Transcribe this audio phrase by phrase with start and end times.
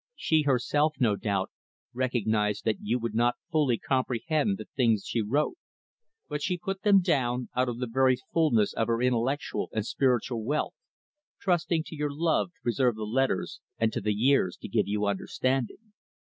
[0.15, 1.51] She, herself no doubt,
[1.93, 5.57] recognized that you would not fully comprehend the things she wrote;
[6.27, 10.43] but she put them down, out of the very fullness of her intellectual and spiritual
[10.43, 10.73] wealth
[11.39, 15.05] trusting to your love to preserve the letters, and to the years to give you
[15.05, 15.91] understanding."